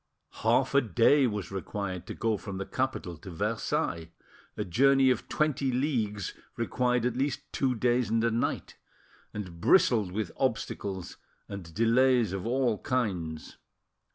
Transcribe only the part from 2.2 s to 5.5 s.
from the capital to Versailles; a journey of